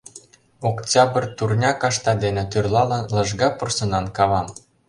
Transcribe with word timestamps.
Октябрь 0.69 1.27
Турня 1.37 1.71
кашта 1.81 2.13
дене 2.23 2.43
тӱрлалын 2.51 3.03
Лыжга 3.15 3.49
порсынан 3.57 4.05
кавам. 4.17 4.47